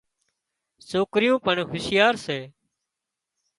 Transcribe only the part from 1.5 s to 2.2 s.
هوشيارا